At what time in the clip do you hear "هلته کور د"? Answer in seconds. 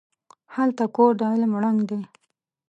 0.55-1.21